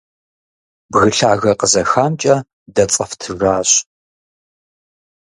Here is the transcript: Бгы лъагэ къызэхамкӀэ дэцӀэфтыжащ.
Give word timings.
Бгы 0.91 1.07
лъагэ 1.17 1.51
къызэхамкӀэ 1.59 2.35
дэцӀэфтыжащ. 2.75 3.69